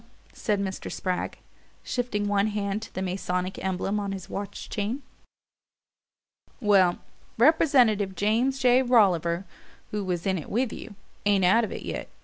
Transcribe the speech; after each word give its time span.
said 0.33 0.59
Mr. 0.59 0.91
Spragg, 0.91 1.37
shifting 1.83 2.27
one 2.27 2.47
hand 2.47 2.81
to 2.81 2.91
the 2.95 3.03
Masonic 3.03 3.63
emblem 3.63 3.99
on 3.99 4.13
his 4.13 4.31
watch 4.31 4.67
chain. 4.67 5.03
"Well, 6.59 6.97
Representative 7.37 8.15
James 8.15 8.57
J. 8.57 8.81
Rolliver, 8.81 9.45
who 9.91 10.03
was 10.03 10.25
in 10.25 10.39
it 10.39 10.49
with 10.49 10.73
you, 10.73 10.95
ain't 11.27 11.45
out 11.45 11.63
of 11.63 11.71
it 11.71 11.83
yet. 11.83 12.09